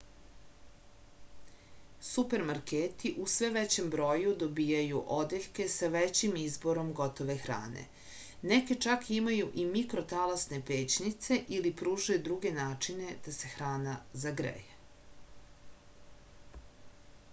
[2.05, 7.83] supermarketi u sve većem broju dobijaju odeljke sa većim izborom gotove hrane
[8.53, 13.93] neki čak imaju i mikrotalasne pećnice ili pružaju druge načine da se hrana
[14.25, 16.65] zagreje